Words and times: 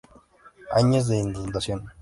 Años 0.71 1.07
de 1.09 1.19
Inundación 1.19 1.87